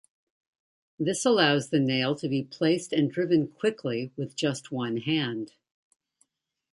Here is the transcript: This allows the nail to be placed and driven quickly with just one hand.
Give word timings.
This 0.97 1.25
allows 1.27 1.69
the 1.69 1.79
nail 1.79 2.15
to 2.15 2.27
be 2.27 2.43
placed 2.43 2.91
and 2.91 3.11
driven 3.11 3.47
quickly 3.47 4.11
with 4.17 4.35
just 4.35 4.71
one 4.71 4.97
hand. 4.97 5.53